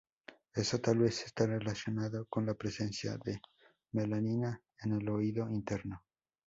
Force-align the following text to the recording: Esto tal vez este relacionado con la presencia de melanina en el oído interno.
Esto 0.55 0.81
tal 0.81 0.97
vez 0.97 1.21
este 1.27 1.45
relacionado 1.45 2.25
con 2.25 2.43
la 2.47 2.55
presencia 2.55 3.19
de 3.23 3.39
melanina 3.91 4.59
en 4.81 4.93
el 4.93 5.07
oído 5.07 5.47
interno. 5.47 6.01